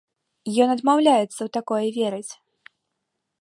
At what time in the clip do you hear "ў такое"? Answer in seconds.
1.43-1.85